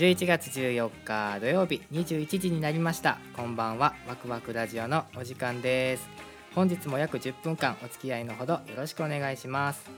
[0.00, 3.18] 11月14日土曜日21時になりました。
[3.36, 3.92] こんばんは。
[4.08, 6.08] ワクワクラジオのお時間です。
[6.54, 9.90] 本日も約10分間お付き合いのほどよろしくお願いします。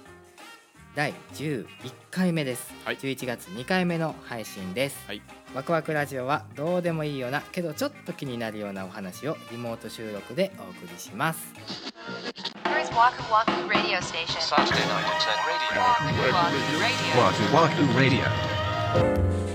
[0.97, 1.67] 第11
[2.11, 2.97] 回目です、はい。
[2.97, 5.23] 11月2回目の配信です、はい。
[5.55, 11.55] ワクワクラジオはどうでもいいようなけどちょっと気になるようなお話をリモート収録でお送りします。
[12.91, 14.41] Waku Waku Radio Station.
[14.41, 15.79] Saturday night at 10 radio.
[17.23, 17.95] Waku Waku Radio.
[17.95, 19.52] Waku Waku Radio.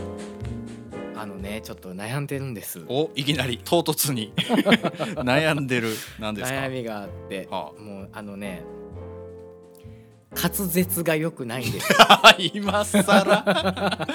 [1.62, 2.84] ちょっと悩んでるんです。
[2.88, 4.34] おいきなり唐突に。
[5.24, 5.90] 悩んでる
[6.20, 6.58] なんですか？
[6.60, 8.64] 悩みがあって、はもうあのね
[10.36, 11.88] 滑舌が良くないんです。
[12.54, 14.08] 今さら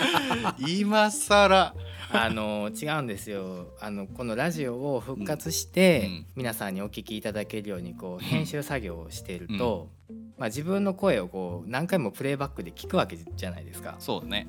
[0.59, 1.75] 今さら
[2.13, 3.69] あの違うんですよ。
[3.81, 6.27] あのこのラジオを復活して、うん。
[6.37, 9.89] 皆さんにお聞きいただけるようにこう編集作業をしていると、
[10.39, 13.97] まあ、自分の声をこう何回もプレイバックで聞くわけじゃないですか。
[13.99, 14.47] そうね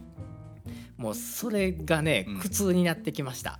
[0.97, 2.39] もうそれがねうん。
[2.39, 3.59] 苦痛になってきました、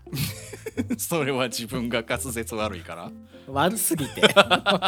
[0.98, 3.12] それは自分が滑舌悪いから？
[3.48, 4.22] 悪すぎて。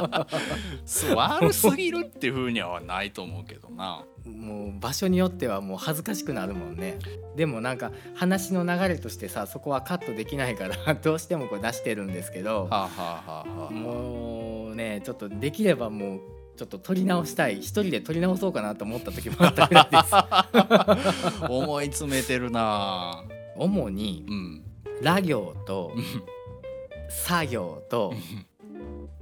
[0.86, 4.06] そう悪すぎるっていうふうにはないと思うけどな。
[4.26, 6.98] もう場所によってはもう恥ずかしくなるもんね。
[7.36, 12.68] でもなんか話の流れとしてさそこはカットできないから どうしてもこう出してるんですけど。
[12.70, 16.22] はあ、はあはあはあ、もうねちょっとできればもう
[16.56, 17.58] ちょっと撮り直したい。
[17.58, 21.52] 一人で撮り直そうかなと思った時もあったぐらいです。
[21.52, 23.24] 思い詰めてるな。
[23.58, 24.64] 主にうん。
[25.02, 25.92] ラ行と
[27.10, 28.14] 作業と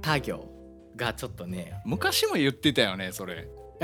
[0.00, 0.48] 他行
[0.96, 3.48] がちょっとね昔も言ってたよねそれ。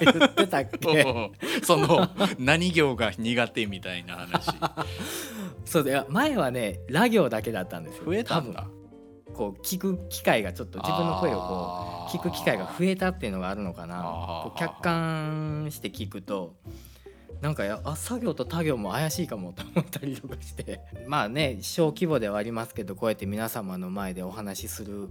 [0.00, 1.30] 言ってたっけ？
[1.62, 2.08] その
[2.38, 4.50] 何行が苦手みたいな話。
[5.64, 8.04] そうだよ前はねラ行だけだったんですよ。
[8.06, 8.62] 増えたんだ。
[8.62, 8.83] 多分
[9.34, 14.52] こう聞く機会がちょっと自分の声をこう聞く機会が増えたっていうのがあるのかな。
[14.56, 16.54] 客観して聞くと
[17.40, 20.80] なんかやあ作業と他行も怪しいかもと思ったりとかして。
[21.06, 25.10] まあね小規模ではありますけどこうやって皆様の前でお話しする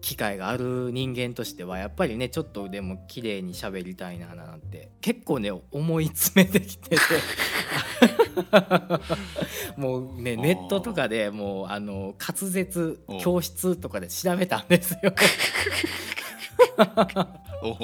[0.00, 6.96] 機会がある人間としてはやっぱりねちょっとでも綺麗に喋りたいななんて結構ね思い詰めてきてて
[9.76, 15.12] もうねネットとかでもうあの滑舌お教室とかで調べたんですよ。
[17.62, 17.76] お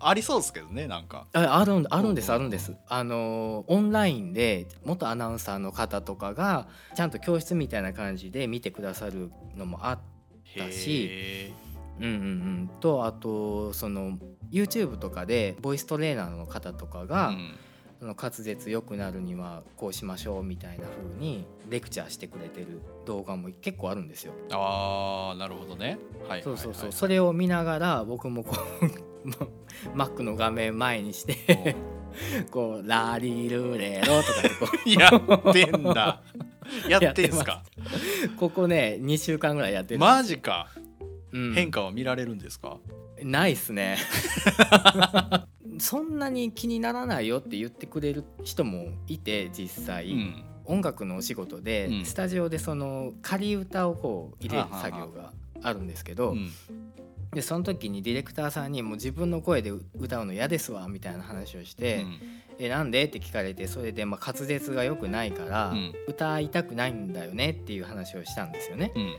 [0.00, 1.26] ありそうですけどねなんか。
[1.32, 2.74] ああるんあるんですうんあるんです。
[2.88, 9.98] あのオンラインで元アナウンサーの方とかがちゃんと教室みたいな感じで見てくださるのもあ
[10.56, 11.08] だし。
[11.10, 11.52] へ
[12.00, 12.70] うんうんうん。
[12.80, 14.18] とあとその
[14.50, 17.54] YouTube とかでボイストレーナーの方とかーが、うん
[17.98, 24.32] その滑舌良くなるにはこうしましょうみたいな風にレクチャーしてくれてる動画も結構あるんですよ。
[24.52, 25.98] あーなるほどね。
[26.28, 28.54] はいそうそうそう、はいはいそれを見ながら僕もこ
[29.94, 31.74] う Mac の画面前にして
[32.52, 36.22] こう「ラリルレロ」とかってこ やってんだ。
[36.88, 37.64] やってんすか？
[38.26, 40.68] うここね2週間ぐらいやってるマジか。
[41.32, 41.54] うん。
[41.54, 42.76] 変化は見られるんですか？
[43.22, 43.96] ないっすね
[45.80, 50.44] そんなに気にならないよって言ってくれる人もいて実際、うん。
[50.70, 52.04] 音楽のお仕事で、うん。
[52.04, 56.50] スタジオでその仮歌をこう入れる作業があるんですけど、うん。
[57.32, 62.04] でその時にディレクターさんに「もう自分の声で歌うの嫌ですわ」みたいな話をして
[62.58, 65.94] 「えなんで?」って聞かれてそれでまあ滑舌が良くないから、うん。
[66.06, 68.92] 歌いたくないんだよねっていう話をしたんですよね。
[68.94, 69.18] うん。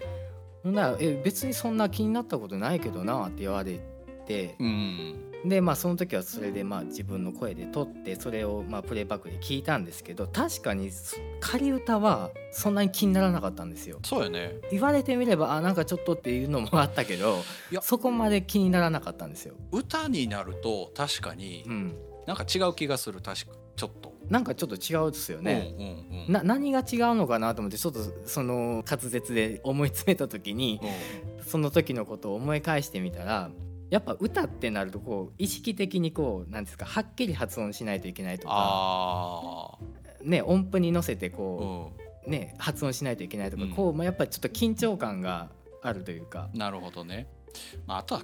[0.63, 3.98] ほんなら「え別にそんな気になったことないけどな」って言われて
[4.59, 5.29] うん。
[5.45, 13.99] でまあその時はそれでまあ自分の声で撮ってそれをまあプレイバックで聞いたんですけど確かにそ仮歌はそんなに気にならなかったんですよ。
[14.03, 14.55] そうよね。
[14.69, 17.37] 言われてみればあなんかちょっとっていうのもあったけど
[17.71, 19.55] いやそこまで気にならなかったんですよ。
[19.71, 21.95] 歌になると確かにうん、
[22.27, 24.13] なんか違う気がする確かちょっと。
[24.29, 25.73] なんかちょっと違うですよね。
[25.77, 26.33] うんうんうん。
[26.33, 31.43] な何が違うのかなと思ってちょっとその滑舌で思い詰めた時にうん。
[31.45, 33.49] その時のことを思い返してみたら
[33.89, 39.77] やっぱ歌ってなるとこう意識的にこうなんですかはっきり発音しないといけないとか、あ
[40.23, 41.91] ね、音符に乗せてあこ
[42.25, 43.71] うう、ね、発音しないといけないとか、うん。
[43.71, 45.49] こう、まあ、やっぱりちょっと緊張感が
[45.81, 46.49] あるというか。
[46.53, 47.27] んなるほどね。
[47.87, 48.21] まああとは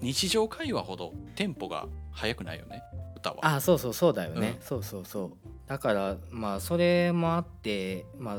[0.00, 2.82] 日常会話ほどテンポが速くないよね
[3.16, 3.38] 歌は。
[3.42, 4.66] あそうそうそうだよね、うん。
[4.66, 5.32] そうそうそう。
[5.66, 8.38] だからまあそれもあってまあ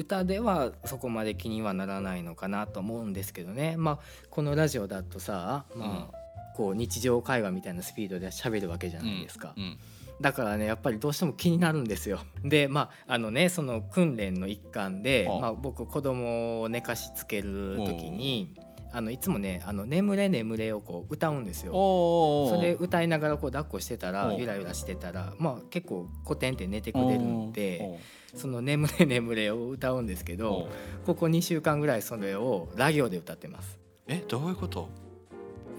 [0.00, 3.76] 歌ではそこまで気にはならないのかなと思うんですけどね。
[3.76, 3.98] まあ
[4.30, 6.16] このラジオだとさまあ、
[6.56, 9.78] こう日常会話みたいなスピードで喋るわけじゃないですか、うん。
[10.20, 12.20] だからねやっぱりどうしても気になるんですよ。
[12.44, 15.40] でまああのねその訓練の一環で、はあ。
[15.40, 18.54] まあ、僕子供を寝かしつける時に
[18.92, 21.72] あのいつもね「あの眠れ眠れ」をこう歌うんですよ。
[21.72, 27.98] それ歌いながらこう抱っこしてたらおゆらゆらしてたらまあ結構コテンって寝てくれるんで
[28.34, 31.06] その「眠れ眠れ」を歌うんですけおどー。
[31.06, 33.78] ここ2週間ぐらいそれをラ行で歌ってます。
[34.06, 34.88] えどういうこと？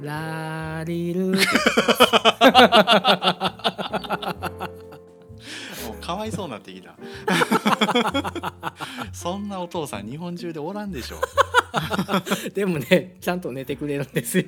[0.02, 1.34] ラリル
[6.02, 6.96] かわいそうになってきた。
[9.14, 11.18] そんなお父さん日本中でおらんでしょ
[12.54, 14.46] でもねちゃんと寝てくれるんですよ。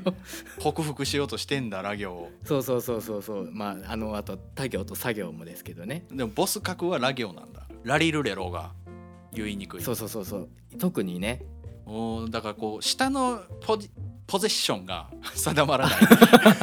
[0.59, 2.31] 克服しようとしてんだラ行を。
[2.43, 3.21] そうそうそうそう。
[3.21, 6.05] そうまああのあと他行と作業もですけどね。
[6.11, 7.67] でもボス格はラ行なんだ。
[7.83, 8.71] ラリルレロが
[9.33, 9.81] 言いにくい。
[9.81, 10.49] そうそうそうそう。
[10.79, 11.45] 特にね。
[11.85, 13.89] おーだからこう下のポジ
[14.33, 15.97] ポゼッションが 定まらない。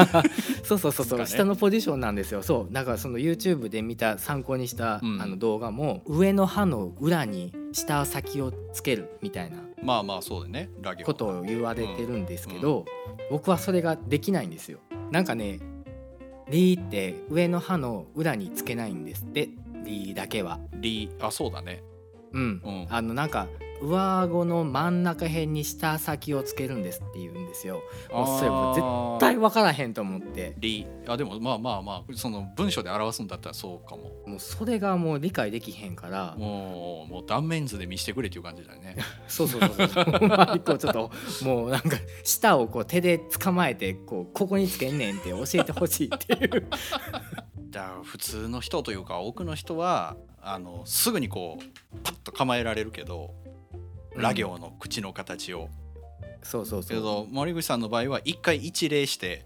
[0.65, 1.27] そうそうそうそう、ね。
[1.27, 2.43] 下のポジションなんですよ。
[2.43, 2.75] そう。
[2.75, 5.23] だからその YouTube で見た参考にした、うん。
[5.23, 10.69] あの動画も上の歯の裏に下先をつけるみたいなまあまあそうだね。
[11.05, 12.87] ことを言われてるんですけど、
[13.31, 14.81] 僕はそれができないんですよ。
[15.13, 15.61] なんかね
[16.49, 19.49] リーって上の歯の裏につけないんですって。
[19.85, 20.59] リーだけは。
[20.75, 21.85] リあそうだね。
[22.33, 22.87] うん、うん。
[22.91, 23.47] あのなんか
[23.81, 27.83] 上顎の真ん中辺に下先をつけるんですって言うんですよ。
[28.13, 28.81] もうそれもう絶
[29.21, 30.55] 絶対分からへんと思って。
[30.59, 34.13] リあでもまあまあまあその文章で表すんだったらそうかも。
[34.27, 36.35] もうそれがもう理解できへんから。
[36.39, 38.97] もうもう断面図で見せてくれっていう感じだよね。
[39.29, 40.29] そうそうそうそう。
[40.29, 41.11] まあこうちょっと
[41.43, 46.67] もうなんか舌をこう手で捕まえてこうここにつけんねんって教えてほしいっていう。
[47.71, 53.35] だから普通の人というか多くの人はあのすぐにこうパッと構えられるけど、
[54.17, 55.69] ラ行の口の形を。
[56.43, 56.97] そうそうそう。
[56.97, 59.45] けど森口さんの場合は一回一礼して。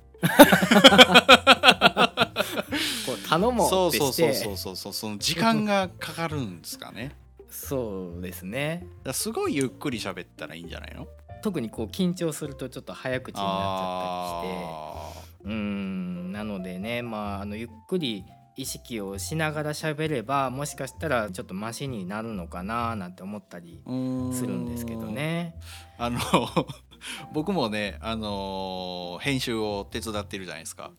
[3.07, 4.93] こう頼もそううってしそうそうそてうそうそう。
[4.93, 7.13] その時間がかかるんですかね。
[7.51, 8.81] そうですね。
[8.81, 11.07] だからすごいゆっくり喋ったらいいんじゃないの？
[11.43, 14.65] 特にこう緊張するとちょっと早口になっちゃったりして。
[14.65, 16.33] あうーん。
[16.33, 18.25] なのでねまああのゆっくり
[18.57, 25.57] 意識をしながら喋ればもしかしたらちょっとマシになるのかななんて思ったりするんですけどね。
[25.99, 26.21] あの
[27.33, 30.91] 僕もね、あのー編集を手伝ってるじゃないですか、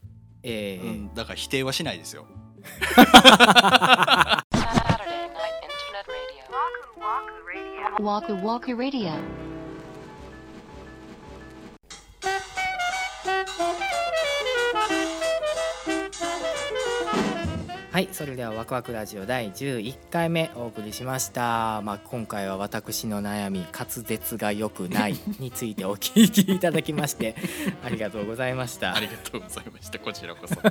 [0.44, 0.88] ええ。
[0.88, 2.28] うん、だから否定はしないですよ
[17.96, 27.36] はいそれではワクワクラジオ第11回目お送りしました、まあ、今回は私の悩み滑舌が良くないについてお聞きいただきまして
[27.86, 28.94] ありがとうございました。
[28.94, 29.98] ありがとうございました。
[30.00, 30.56] こちらこそ。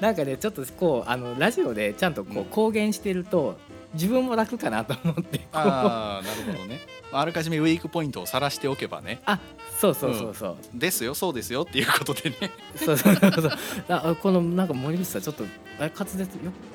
[0.00, 3.58] なんかねちょっとこうあのラジオでちゃんとこう公言してると
[3.94, 6.78] 自分も楽かなと思ってああなるほどね
[7.12, 9.20] あらかじめウィークポイントを晒しておけばね。
[9.24, 9.38] あ
[9.78, 12.36] そうそうそうそう、ですよそうですよっていうことでね。
[12.76, 13.50] そうそうそうそう。
[13.88, 15.44] あこのなんか森口さんちょっと
[15.78, 16.26] あれ滑舌よ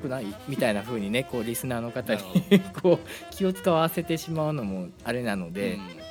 [0.02, 0.26] くない？
[0.48, 2.22] みたいな風にねこうリスナーの方に
[2.82, 6.04] こう気を使わせてしまうのもあれなので、うん。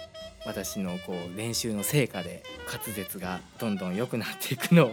[0.45, 4.93] 私のこう練習の成果で滑舌がどんどん良くなっていくのを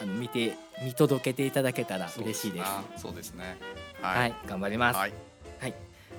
[0.00, 2.64] あの見て見届けていただけたら嬉しいです。
[2.64, 3.58] あそうですね。
[4.00, 4.96] はい、頑張ります。
[4.96, 5.12] はい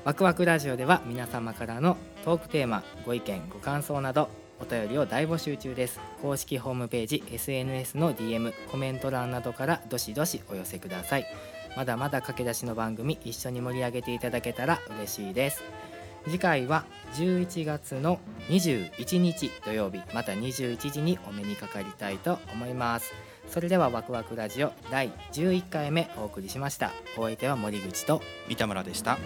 [0.07, 5.99] ワクワクラジオでは皆様からのトークテーマご意見ご感想などお便りを大募集中です。
[6.21, 11.25] 公式ホームページ SNS の DM コメント欄などからどしどしお寄せください。
[11.75, 15.61] まだまだ駆け出しの番組一緒に盛り上げていただけたら嬉しいです。
[16.23, 23.13] 次回は11月の21日土曜日また21時にお目にかかりたいと思います。
[23.49, 26.93] それではワクワクラジオ第11回目お送りしました。
[27.17, 29.17] お相手は森口と三田村でした。